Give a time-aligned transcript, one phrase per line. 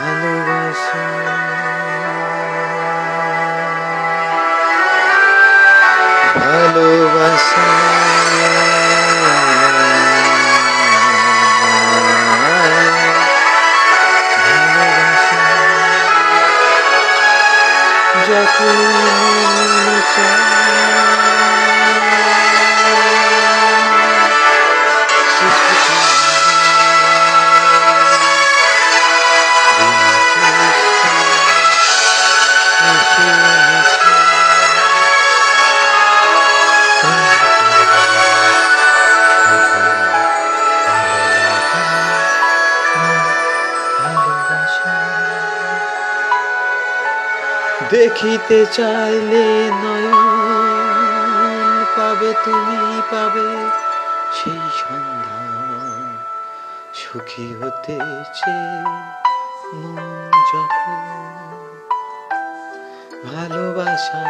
[0.00, 1.04] ভালোবাসা।
[6.40, 7.66] ভালোবাসা।
[18.28, 18.78] যখন
[19.20, 21.09] মন
[47.88, 49.46] দেখিতে চাইলে
[49.82, 50.20] নয়ন
[51.96, 53.48] পাবে তুমি পাবে
[54.36, 56.04] সেই সন্ধান।
[56.94, 58.56] সুখী হতেছে
[59.74, 61.02] মন যখন
[63.24, 64.24] ভালোবাসা